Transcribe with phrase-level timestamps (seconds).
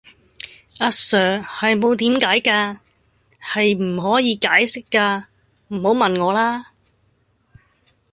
[0.83, 2.81] 阿 sir, 係冇點解架,
[3.39, 5.27] 係唔可以解釋架,
[5.67, 6.71] 唔好問我啦!